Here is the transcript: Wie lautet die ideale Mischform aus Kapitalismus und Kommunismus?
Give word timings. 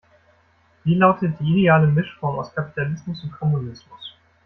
Wie 0.83 0.95
lautet 0.95 1.39
die 1.39 1.51
ideale 1.61 1.85
Mischform 1.85 2.39
aus 2.39 2.55
Kapitalismus 2.55 3.21
und 3.23 3.33
Kommunismus? 3.33 4.15